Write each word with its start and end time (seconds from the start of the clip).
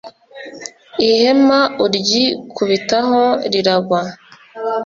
ihema 1.07 1.59
uryikubitaho 1.83 3.19
riragwa 3.51 3.99